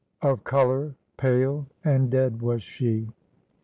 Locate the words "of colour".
0.23-0.95